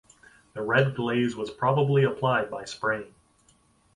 [0.55, 3.13] The red glaze was probably applied by spraying.